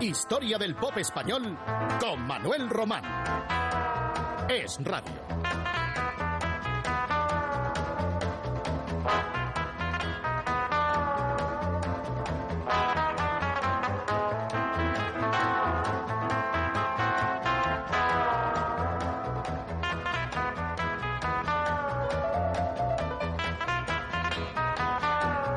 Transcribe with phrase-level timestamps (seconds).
[0.00, 1.58] Historia del pop español
[2.00, 3.04] con Manuel Román.
[4.48, 5.12] Es radio.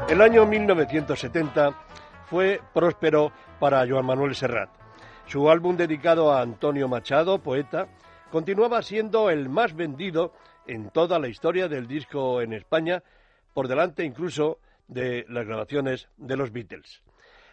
[0.10, 1.74] El año 1970
[2.30, 3.32] fue próspero
[3.64, 4.70] para Joan Manuel Serrat.
[5.26, 7.88] Su álbum dedicado a Antonio Machado, poeta,
[8.30, 10.34] continuaba siendo el más vendido
[10.68, 13.04] en toda la historia del disco en España,
[13.54, 17.04] por delante incluso de las grabaciones de los Beatles.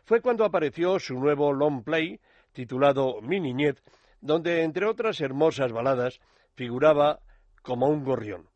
[0.05, 2.19] Fue cuando apareció su nuevo long play
[2.53, 3.81] titulado Mi Niñez,
[4.21, 6.19] donde entre otras hermosas baladas
[6.57, 7.21] figuraba
[7.63, 8.49] como un gorrión.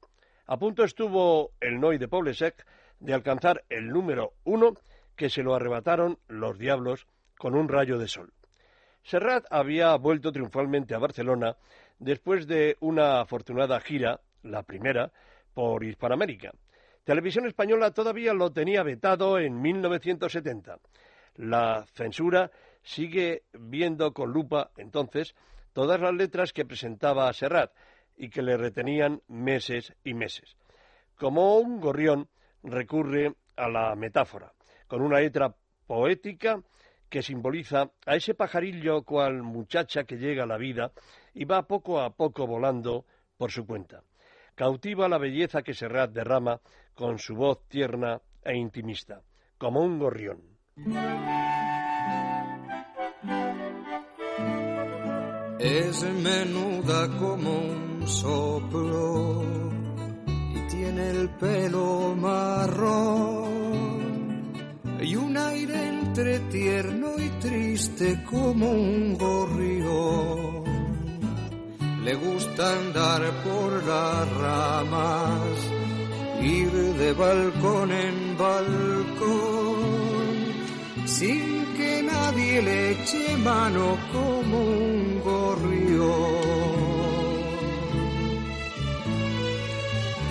[0.49, 2.67] A punto estuvo el Noy de Poblesec
[2.99, 4.75] de alcanzar el número uno
[5.15, 8.33] que se lo arrebataron los diablos con un rayo de sol.
[9.03, 11.57] Serrat había vuelto triunfalmente a Barcelona
[11.99, 15.13] después de una afortunada gira, la primera,
[15.53, 16.53] por Hispanoamérica.
[17.05, 20.79] Televisión Española todavía lo tenía vetado en 1970.
[21.37, 22.51] La censura
[22.83, 25.35] sigue viendo con lupa, entonces,
[25.73, 27.73] todas las letras que presentaba a Serrat
[28.17, 30.57] y que le retenían meses y meses.
[31.17, 32.29] Como un gorrión
[32.63, 34.53] recurre a la metáfora
[34.87, 35.55] con una letra
[35.87, 36.63] poética
[37.15, 40.91] que simboliza a ese pajarillo cual muchacha que llega a la vida
[41.33, 43.05] y va poco a poco volando
[43.37, 44.03] por su cuenta.
[44.57, 46.61] Cautiva la belleza que Serrat derrama
[46.93, 49.23] con su voz tierna e intimista,
[49.59, 50.41] como un gorrión.
[55.61, 59.41] Es menuda como un soplo
[60.53, 63.34] y tiene el pelo marrón
[66.17, 70.63] entre tierno y triste como un gorrión.
[72.05, 75.41] Le gusta andar por las ramas,
[76.41, 79.83] ir de balcón en balcón,
[81.05, 86.05] sin que nadie le eche mano como un gorrión.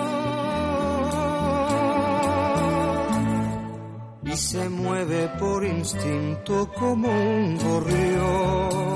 [4.26, 8.94] Y se mueve por instinto como un gorrión.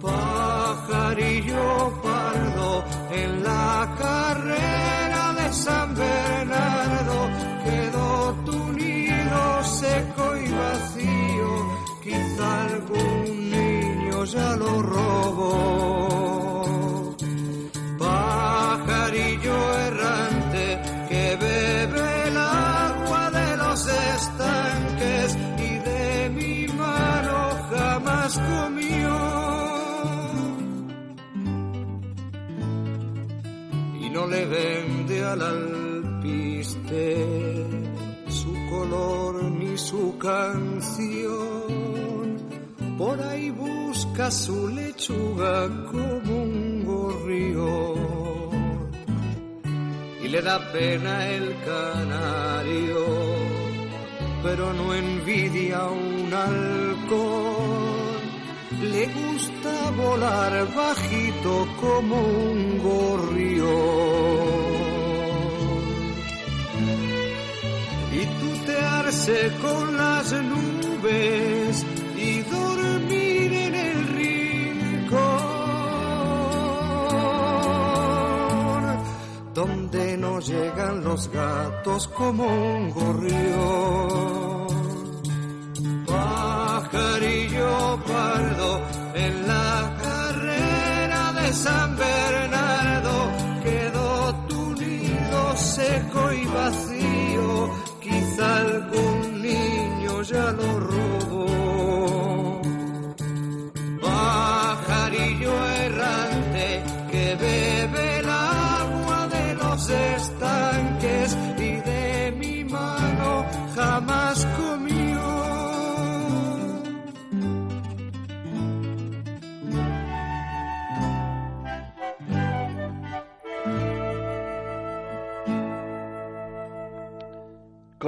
[0.00, 1.66] Pajarillo
[2.02, 2.84] pardo
[3.20, 7.18] en la carrera de San Bernardo.
[7.64, 8.12] Quedó
[8.46, 11.50] tu nido seco y vacío,
[12.04, 14.82] quizá algún niño ya lo
[35.34, 37.26] al alpiste
[38.28, 41.64] su color ni su canción.
[42.96, 47.98] Por ahí busca su lechuga como un gorrión.
[50.22, 53.04] Y le da pena el canario,
[54.44, 57.74] pero no envidia un halcón.
[58.92, 64.23] Le gusta volar bajito como un gorrión.
[69.24, 71.86] Tutearse con las nubes
[72.16, 75.24] y dormir en el rincón
[79.54, 84.64] donde no llegan los gatos como un gorrión.
[86.06, 88.80] Pajarillo pardo
[89.14, 93.30] en la carrera de San Bernardo
[93.62, 96.93] quedó tu nido seco y vacío
[100.34, 100.83] niño ya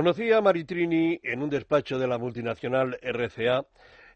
[0.07, 3.67] Conocí a Maritrini en un despacho de la multinacional RCA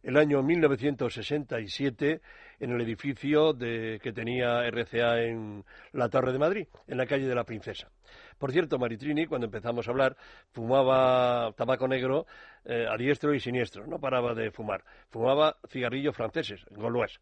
[0.05, 2.21] el año 1967
[2.61, 7.35] en el edificio que tenía RCA en la Torre de Madrid, en la calle de
[7.35, 7.91] la Princesa.
[8.39, 10.17] Por cierto, Maritrini, cuando empezamos a hablar,
[10.53, 12.25] fumaba tabaco negro
[12.65, 14.85] eh, a diestro y siniestro, no paraba de fumar.
[15.09, 17.19] Fumaba cigarrillos franceses, Gaulois.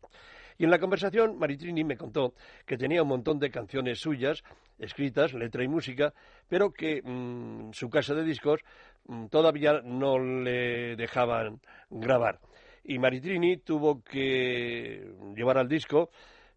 [0.59, 2.35] Y en la conversación, Maritrini me contó
[2.67, 4.43] que tenía un montón de canciones suyas,
[4.77, 6.13] escritas, letra y música,
[6.49, 8.61] pero que mm, su casa de discos
[9.07, 12.41] mm, todavía no le dejaban grabar.
[12.83, 16.11] Y Maritrini tuvo que llevar al disco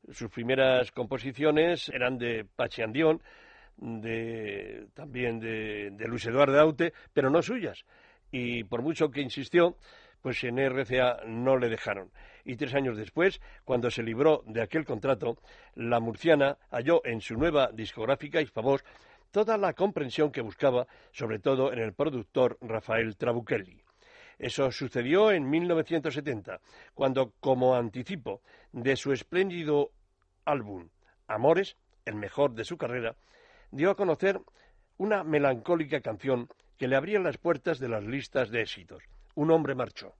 [0.10, 3.22] sus primeras composiciones eran de Pachi Andión,
[3.78, 7.86] de, también de, de Luis Eduardo Aute, pero no suyas.
[8.32, 9.76] Y por mucho que insistió,
[10.22, 12.12] pues en RCA no le dejaron.
[12.44, 15.38] Y tres años después, cuando se libró de aquel contrato,
[15.76, 18.84] la murciana halló en su nueva discográfica Hispavox
[19.32, 23.82] toda la comprensión que buscaba, sobre todo en el productor Rafael Trabuchelli.
[24.38, 26.60] Eso sucedió en 1970,
[26.94, 28.42] cuando, como anticipo
[28.72, 29.92] de su espléndido
[30.46, 30.90] álbum
[31.28, 33.16] Amores, el mejor de su carrera,
[33.72, 34.42] dio a conocer
[34.98, 39.04] una melancólica canción que le abría las puertas de las listas de éxitos.
[39.34, 40.14] Un hombre marchó.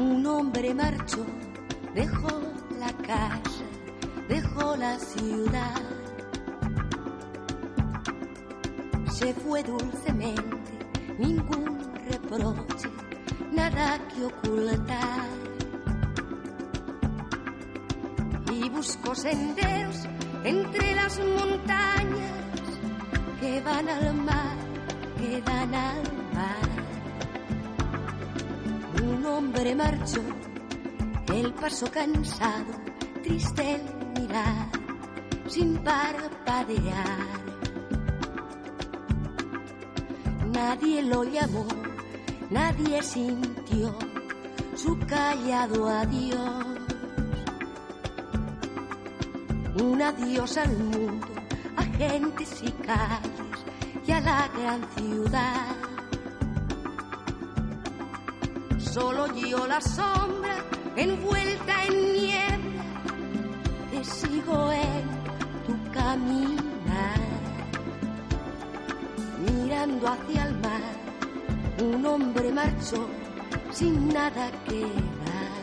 [0.00, 1.24] Un hombre marchó,
[1.94, 2.40] dejó
[2.80, 3.64] la casa,
[4.28, 6.01] dejó la ciudad
[9.12, 10.78] se fue dulcemente,
[11.18, 11.78] ningún
[12.10, 12.88] reproche,
[13.52, 15.28] nada que ocultar.
[18.50, 20.06] Y buscó senderos
[20.44, 22.32] entre las montañas
[23.40, 24.56] que van al mar,
[25.18, 26.68] que dan al mar.
[29.02, 30.22] Un hombre marchó,
[31.34, 32.72] el paso cansado,
[33.22, 34.70] triste el mirar,
[35.48, 37.41] sin parpadear
[40.64, 41.66] Nadie lo llamó,
[42.48, 43.98] nadie sintió
[44.76, 46.66] su callado adiós.
[49.74, 51.26] Un adiós al mundo,
[51.76, 53.58] a gentes y calles
[54.06, 55.74] y a la gran ciudad.
[58.78, 62.84] Solo yo la sombra envuelta en niebla,
[63.90, 65.04] te sigo en
[65.66, 67.31] tu caminar
[69.82, 70.80] mirando hacia el mar,
[71.80, 73.08] un hombre marchó
[73.72, 75.62] sin nada que dar.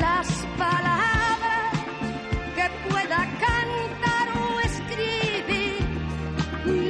[0.00, 0.28] Las
[0.58, 1.72] palabras
[2.56, 3.16] que pueda
[3.46, 5.80] cantar o escribir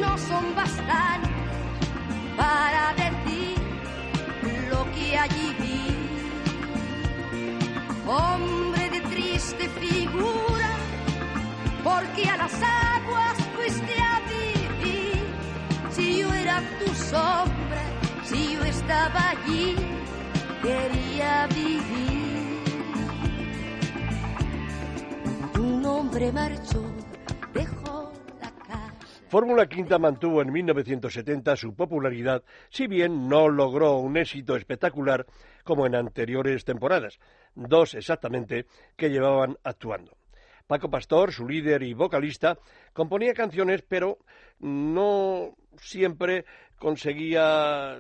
[0.01, 1.31] no son bastantes
[2.37, 3.59] para decir
[4.71, 5.95] lo que allí vi.
[8.07, 10.71] Hombre de triste figura,
[11.85, 12.53] porque a las
[17.11, 17.83] sombra,
[18.25, 19.75] si yo estaba allí,
[20.63, 22.63] quería vivir.
[25.59, 26.85] Un hombre marchó.
[29.29, 35.27] Fórmula Quinta mantuvo en 1970 su popularidad, si bien no logró un éxito espectacular
[35.65, 37.19] como en anteriores temporadas,
[37.55, 38.65] dos exactamente
[38.97, 40.17] que llevaban actuando.
[40.67, 42.59] Paco Pastor, su líder y vocalista,
[42.95, 44.19] componía canciones, pero
[44.61, 46.47] no siempre
[46.79, 47.99] conseguía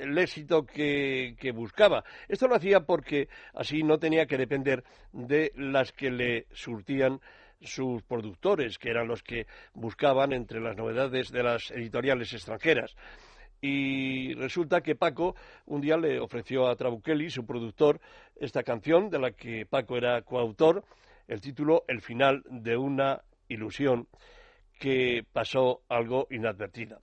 [0.00, 2.04] el éxito que, buscaba.
[2.28, 7.20] Esto lo hacía porque así no tenía que depender de las que le surtían
[7.60, 12.96] sus productores, que eran los que buscaban entre las novedades de las editoriales extranjeras.
[13.60, 18.00] Y resulta que Paco un día le ofreció a Trabuchelli, su productor,
[18.36, 20.82] esta canción de la que Paco era coautor,
[21.28, 24.08] el título El final de una ilusión
[24.78, 27.00] que pasó algo inadvertida.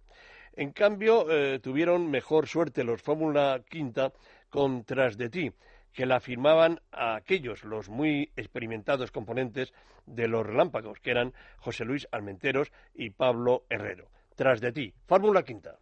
[0.58, 4.12] En cambio, eh, tuvieron mejor suerte los Fórmula Quinta
[4.50, 5.52] con Tras de ti,
[5.94, 9.72] que la firmaban aquellos, los muy experimentados componentes
[10.08, 14.10] de los relámpagos, que eran José Luis Almenteros y Pablo Herrero.
[14.36, 15.78] Tras de ti, Fórmula Quinta.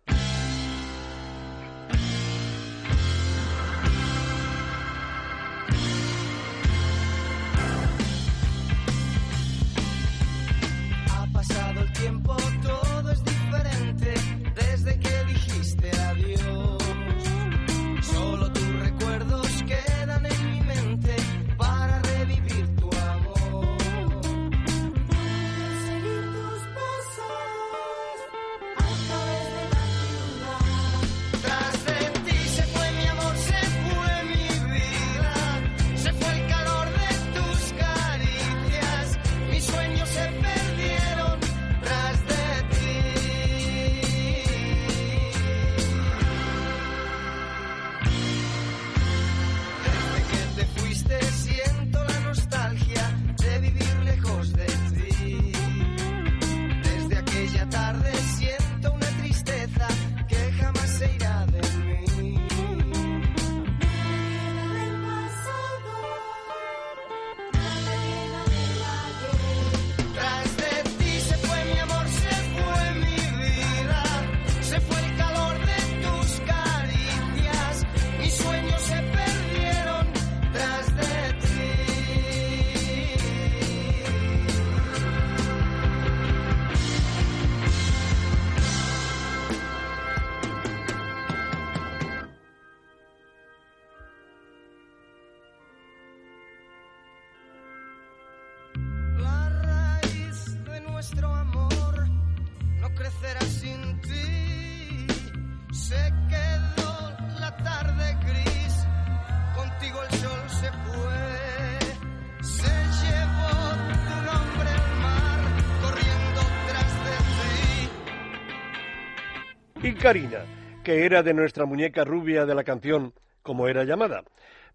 [119.85, 120.39] Y Karina,
[120.83, 123.13] que era de nuestra muñeca rubia de la canción,
[123.43, 124.23] como era llamada.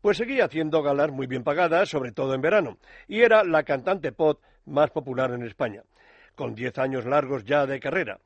[0.00, 4.12] Pues seguía haciendo galas muy bien pagadas, sobre todo en verano, y era la cantante
[4.12, 5.82] pop más popular en España,
[6.36, 8.20] con diez años largos ya de carrera.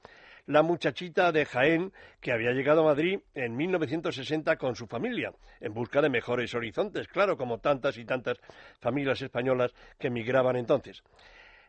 [0.45, 5.73] La muchachita de Jaén, que había llegado a Madrid en 1960 con su familia, en
[5.73, 8.37] busca de mejores horizontes, claro, como tantas y tantas
[8.79, 11.03] familias españolas que emigraban entonces.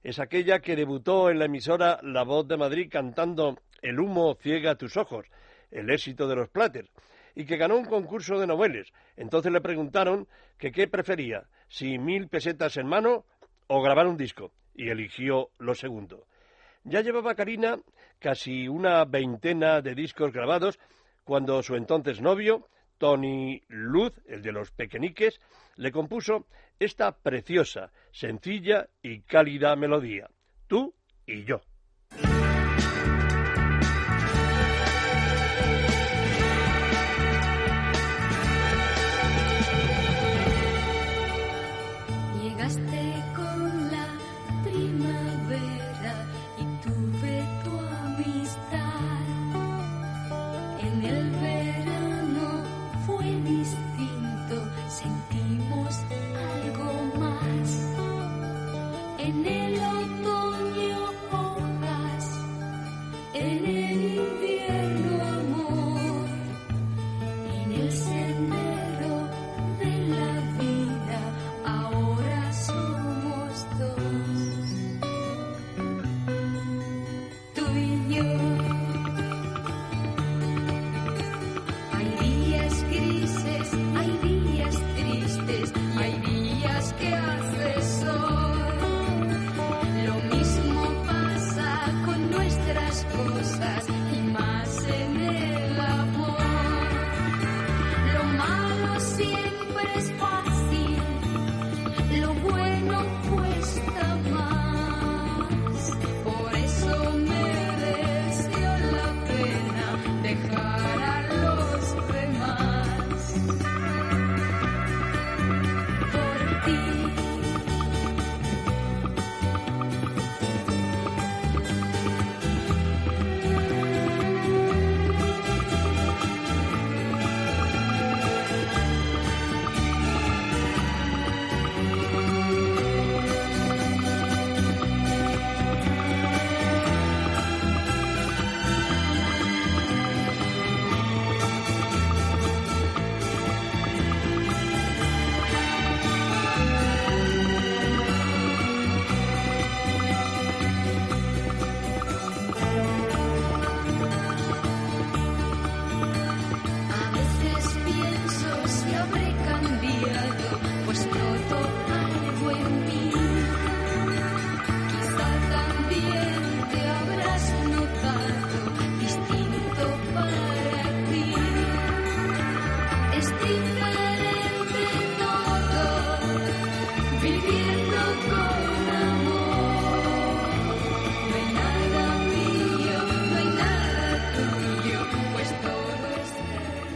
[0.05, 4.75] Es aquella que debutó en la emisora La Voz de Madrid cantando El humo ciega
[4.75, 5.25] tus ojos,
[5.71, 6.91] el éxito de los Platters,
[7.33, 8.93] y que ganó un concurso de noveles.
[9.17, 10.27] Entonces le preguntaron
[10.59, 13.25] que qué prefería, si mil pesetas en mano
[13.65, 16.27] o grabar un disco, y eligió lo segundo.
[16.83, 17.79] Ya llevaba Karina
[18.19, 20.77] casi una veintena de discos grabados
[21.23, 25.41] cuando su entonces novio, Tony Luz, el de los pequeñiques,
[25.75, 26.47] le compuso
[26.79, 30.29] esta preciosa, sencilla y cálida melodía,
[30.67, 30.93] Tú
[31.25, 31.61] y yo.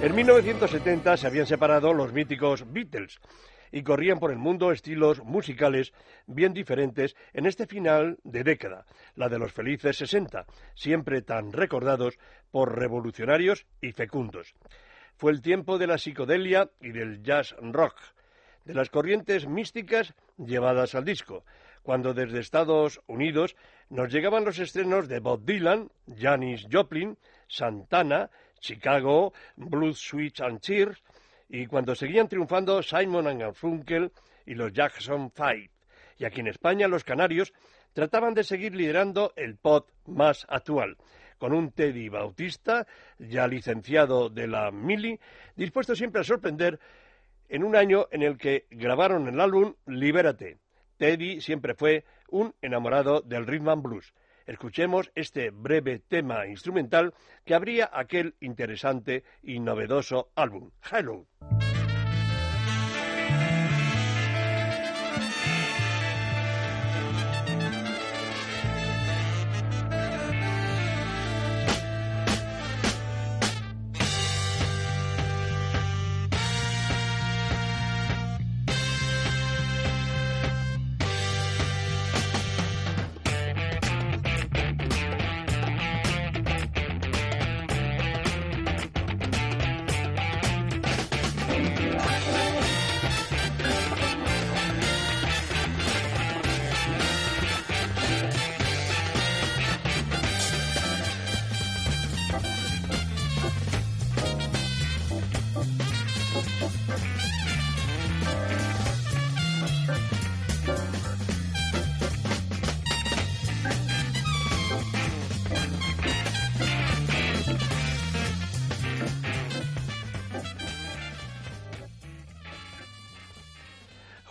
[0.01, 3.19] En 1970 se habían separado los míticos Beatles
[3.69, 5.91] y corrían por el mundo estilos musicales
[6.25, 12.17] bien diferentes en este final de década, la de los felices 60, siempre tan recordados
[12.49, 14.55] por revolucionarios y fecundos.
[15.17, 17.97] Fue el tiempo de la psicodelia y del jazz rock,
[18.63, 21.43] de las corrientes místicas llevadas al disco,
[21.83, 23.57] cuando desde Estados Unidos
[23.89, 28.29] nos llegaban los estrenos de Bob Dylan, Janis Joplin, Santana,
[28.59, 31.01] Chicago, Blues Switch and Cheers,
[31.49, 34.11] y cuando seguían triunfando Simon and Garfunkel
[34.45, 35.69] y los Jackson Five.
[36.17, 37.53] Y aquí en España los canarios
[37.93, 40.97] trataban de seguir liderando el pop más actual,
[41.37, 42.85] con un Teddy Bautista,
[43.17, 45.19] ya licenciado de la Mili,
[45.55, 46.79] dispuesto siempre a sorprender
[47.47, 50.57] en un año en el que grabaron el álbum Libérate.
[50.97, 54.13] Teddy siempre fue un enamorado del rhythm and blues.
[54.49, 57.13] Escuchemos este breve tema instrumental
[57.45, 60.71] que abría aquel interesante y novedoso álbum.
[60.91, 61.27] Hello.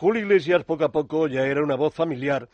[0.08, 2.48] Julio Iglesias poco a poco ya era una voz familiar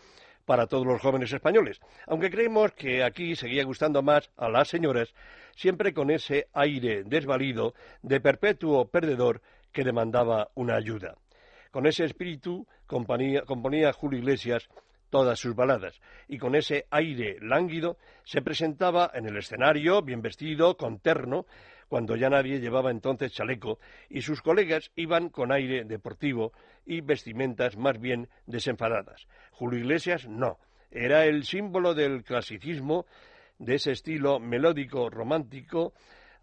[0.44, 5.14] para todos los jóvenes españoles, aunque creemos que aquí seguía gustando más a las señoras,
[5.54, 9.40] siempre con ese aire desvalido de perpetuo perdedor
[9.70, 11.14] que demandaba una ayuda.
[11.70, 14.68] Con ese espíritu componía, componía Julio Iglesias
[15.08, 20.76] todas sus baladas, y con ese aire lánguido se presentaba en el escenario, bien vestido,
[20.76, 21.46] con terno,
[21.86, 23.78] cuando ya nadie llevaba entonces chaleco,
[24.10, 26.52] y sus colegas iban con aire deportivo
[26.86, 29.26] y vestimentas más bien desenfadadas.
[29.52, 30.58] Julio Iglesias no,
[30.90, 33.06] era el símbolo del clasicismo,
[33.58, 35.94] de ese estilo melódico romántico,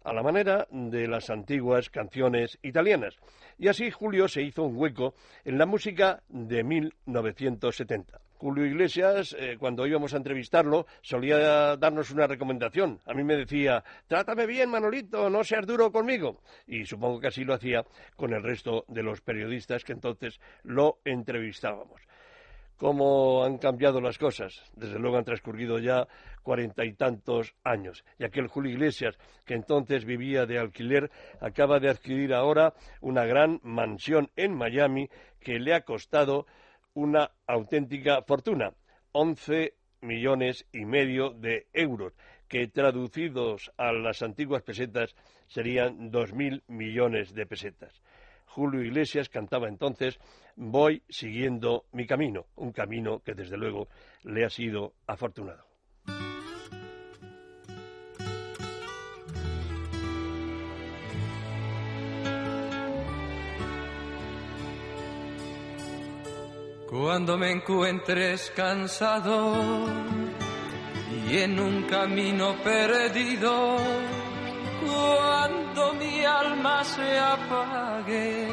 [0.04, 3.18] a la manera de las antiguas canciones italianas.
[3.58, 8.20] Y así Julio se hizo un hueco en la música de 1970.
[8.42, 12.98] Julio Iglesias, eh, cuando íbamos a entrevistarlo, solía darnos una recomendación.
[13.06, 16.40] A mí me decía, trátame bien, Manolito, no seas duro conmigo.
[16.66, 17.84] Y supongo que así lo hacía
[18.16, 22.02] con el resto de los periodistas que entonces lo entrevistábamos.
[22.78, 24.60] ¿Cómo han cambiado las cosas?
[24.74, 26.08] Desde luego han transcurrido ya
[26.42, 28.04] cuarenta y tantos años.
[28.18, 33.60] Y aquel Julio Iglesias, que entonces vivía de alquiler, acaba de adquirir ahora una gran
[33.62, 36.46] mansión en Miami que le ha costado
[36.94, 38.72] una auténtica fortuna,
[39.12, 42.12] 11 millones y medio de euros,
[42.48, 45.14] que traducidos a las antiguas pesetas
[45.46, 48.02] serían 2.000 millones de pesetas.
[48.46, 50.18] Julio Iglesias cantaba entonces
[50.56, 53.88] Voy siguiendo mi camino, un camino que desde luego
[54.22, 55.71] le ha sido afortunado.
[66.92, 69.54] Cuando me encuentres cansado
[71.26, 73.78] y en un camino perdido,
[74.84, 78.46] cuando mi alma se apague,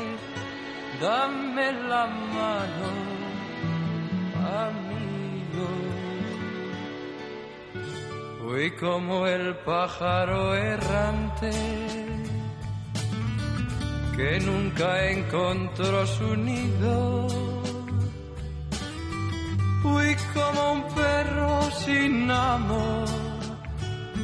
[1.02, 2.90] dame la mano,
[4.64, 5.68] amigo.
[8.42, 11.52] Fui como el pájaro errante
[14.16, 17.59] que nunca encontró su nido
[20.34, 23.08] como un perro sin amor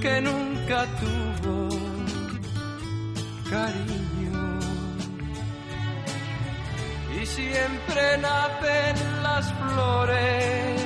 [0.02, 1.70] que nunca tuvo
[3.50, 4.60] cariño.
[7.20, 10.82] Y siempre nacen las flores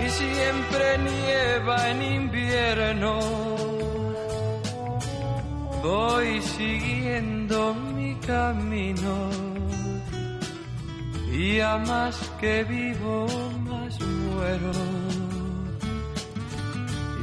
[0.00, 3.18] y siempre nieva en invierno.
[5.82, 9.51] Voy siguiendo mi camino
[11.32, 13.26] y a más que vivo,
[13.66, 14.72] más muero.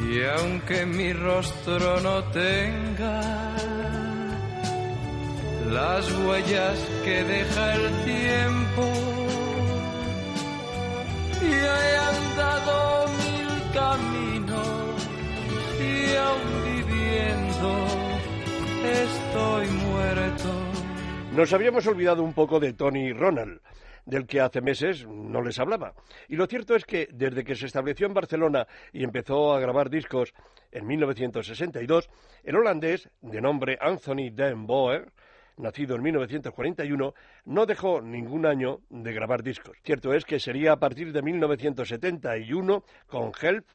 [0.09, 3.55] Y aunque mi rostro no tenga
[5.69, 8.85] las huellas que deja el tiempo,
[11.41, 15.07] y he andado mil caminos
[15.79, 17.85] y aún viviendo
[18.83, 20.49] estoy muerto.
[21.35, 23.61] Nos habíamos olvidado un poco de Tony Ronald
[24.09, 25.93] del que hace meses no les hablaba.
[26.27, 29.89] Y lo cierto es que desde que se estableció en Barcelona y empezó a grabar
[29.89, 30.33] discos
[30.71, 32.09] en 1962,
[32.43, 35.11] el holandés, de nombre Anthony Den Boer,
[35.57, 37.13] nacido en 1941,
[37.45, 39.77] no dejó ningún año de grabar discos.
[39.83, 43.65] Cierto es que sería a partir de 1971 con Help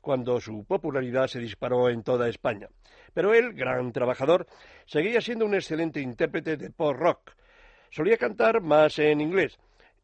[0.00, 2.68] cuando su popularidad se disparó en toda España.
[3.14, 4.46] Pero él, gran trabajador,
[4.86, 7.32] seguía siendo un excelente intérprete de pop rock.
[7.90, 9.58] Solía cantar más en inglés,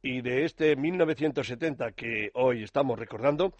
[0.04, 3.54] y de este 1970 que hoy estamos recordando,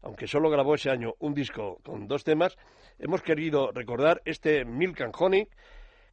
[0.00, 2.56] aunque solo grabó ese año un disco con dos temas,
[3.00, 5.48] hemos querido recordar este Milk and Honey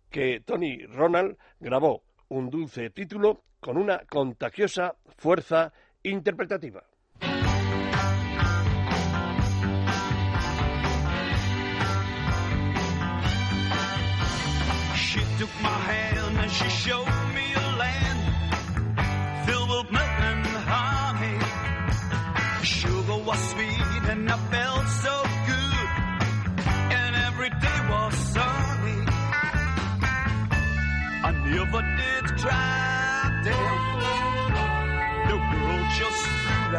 [0.10, 5.72] que Tony Ronald grabó un dulce título con una contagiosa fuerza
[6.02, 6.84] interpretativa.
[14.96, 17.35] She took my hand and she showed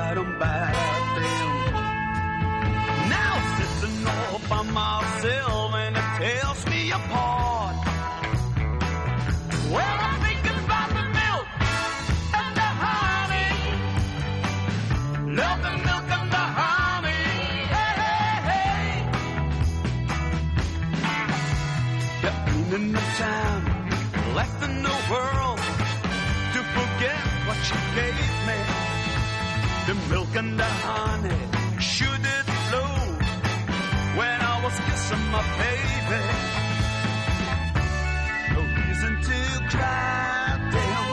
[0.07, 0.75] hiding back
[1.17, 1.49] then.
[3.09, 5.56] Now sitting all by myself.
[30.17, 31.41] Milk and the honey,
[31.79, 32.95] should it flow
[34.19, 36.23] when I was kissing my baby?
[38.55, 39.39] No reason to
[39.73, 41.09] cry, damn.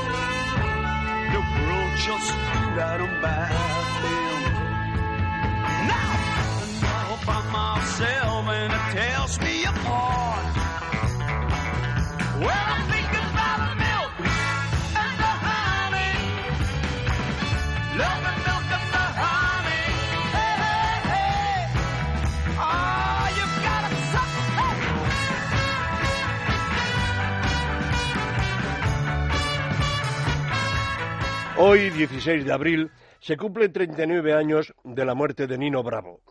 [1.34, 2.32] The world just
[2.88, 4.33] out on by
[31.56, 32.90] Hoy, 16 de abril,
[33.20, 36.22] se cumplen 39 años de la muerte de Nino Bravo.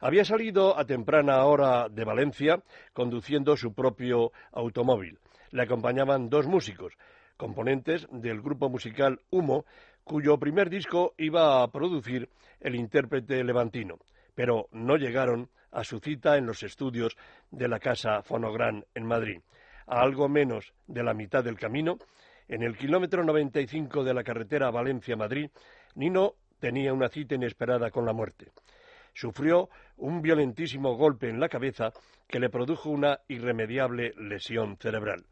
[0.00, 2.60] Había salido a temprana hora de Valencia
[2.92, 5.20] conduciendo su propio automóvil.
[5.52, 6.94] Le acompañaban dos músicos,
[7.36, 9.66] componentes del grupo musical Humo,
[10.02, 12.28] cuyo primer disco iba a producir
[12.60, 13.98] el intérprete levantino,
[14.34, 17.16] pero no llegaron a su cita en los estudios
[17.52, 19.40] de la Casa Fonogran en Madrid.
[19.86, 21.98] A algo menos de la mitad del camino,
[22.48, 25.50] en el kilómetro 95 de la carretera Valencia-Madrid,
[25.94, 28.52] Nino tenía una cita inesperada con la muerte.
[29.12, 31.92] Sufrió un violentísimo golpe en la cabeza
[32.26, 35.24] que le produjo una irremediable lesión cerebral.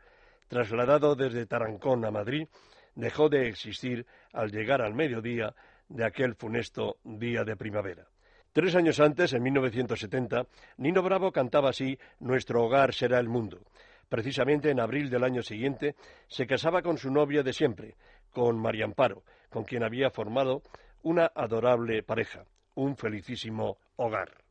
[0.48, 2.48] Trasladado desde Tarancón a Madrid,
[2.94, 5.55] dejó de existir al llegar al mediodía
[5.88, 8.07] de aquel funesto día de primavera.
[8.53, 10.46] Tres años antes, en 1970,
[10.77, 13.61] Nino Bravo cantaba así Nuestro hogar será el mundo.
[14.08, 15.94] Precisamente en abril del año siguiente
[16.28, 17.96] se casaba con su novia de siempre,
[18.30, 20.62] con María Amparo, con quien había formado
[21.02, 24.43] una adorable pareja, un felicísimo hogar.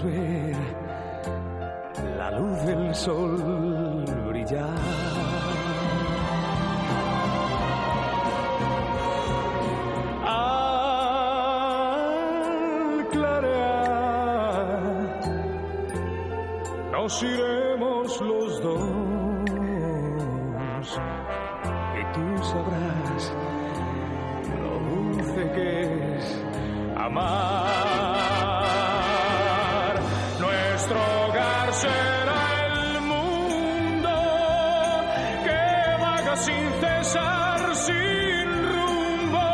[0.00, 0.56] Podremos ver
[2.16, 4.78] la luz del sol brillar.
[11.36, 11.78] Al
[13.10, 14.80] clarear
[16.92, 18.80] nos iremos los dos
[21.94, 23.32] y tú sabrás
[24.62, 26.24] lo dulce que es
[26.96, 27.63] amar.
[31.84, 34.14] Será el mundo
[35.46, 35.62] que
[36.04, 39.48] vaga sin cesar, sin rumbo,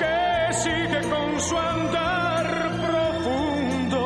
[0.00, 0.18] que
[0.62, 2.46] sigue con su andar
[2.86, 4.04] profundo.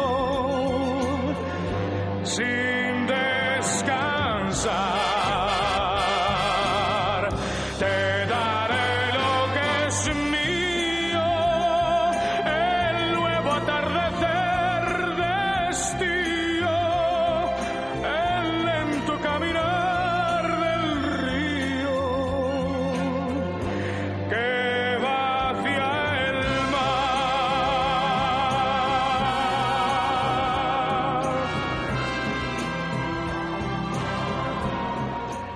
[2.25, 2.63] Sin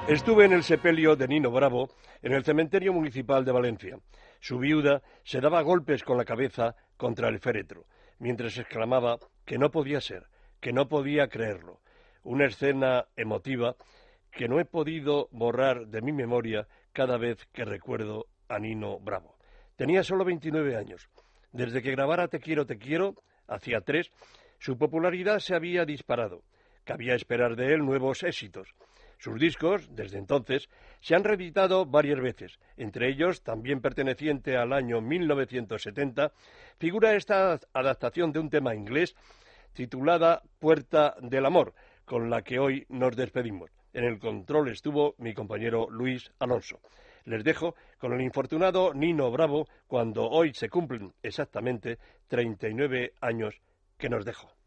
[0.09, 1.91] Estuve en el sepelio de Nino Bravo
[2.23, 3.99] en el cementerio municipal de Valencia.
[4.41, 7.85] Su viuda se daba golpes con la cabeza contra el féretro,
[8.19, 10.25] mientras exclamaba que no podía ser,
[10.61, 11.83] que no podía creerlo.
[12.23, 13.77] Una escena emotiva
[14.31, 19.37] que no he podido borrar de mi memoria cada vez que recuerdo a Nino Bravo.
[19.77, 21.11] Tenía solo 29 años.
[21.53, 23.15] Desde que grabara Te quiero, te quiero,
[23.47, 24.11] hacía tres,
[24.59, 26.45] su popularidad se había disparado.
[26.85, 28.75] Cabía esperar de él nuevos éxitos.
[29.19, 30.69] Sus discos, desde entonces,
[31.01, 32.59] se han reeditado varias veces.
[32.77, 36.33] Entre ellos, también perteneciente al año 1970,
[36.79, 39.17] figura esta adaptación de un tema inglés
[39.73, 43.71] titulada Puerta del Amor, con la que hoy nos despedimos.
[43.93, 46.81] En el control estuvo mi compañero Luis Alonso.
[47.25, 53.61] Les dejo con el infortunado Nino Bravo cuando hoy se cumplen exactamente 39 años
[53.99, 54.58] que nos dejó.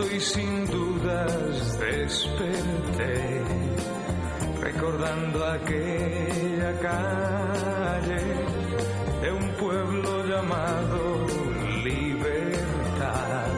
[0.00, 3.42] y sin dudas desperté,
[4.60, 8.22] recordando aquella calle
[9.20, 11.26] de un pueblo llamado
[11.84, 13.48] Libertad,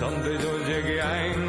[0.00, 1.47] donde yo llegué a encontrar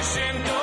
[0.00, 0.57] ocean.